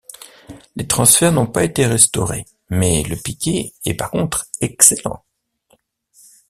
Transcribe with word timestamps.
Les 0.75 0.87
transferts 0.87 1.31
n'ont 1.31 1.45
pas 1.45 1.63
été 1.63 1.85
restaurés 1.85 2.47
mais 2.71 3.03
le 3.03 3.15
piqué 3.15 3.75
est 3.85 3.93
par 3.93 4.09
contre 4.09 4.47
excellent. 4.59 5.23